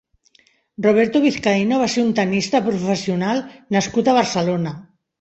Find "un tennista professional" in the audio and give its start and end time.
2.07-3.47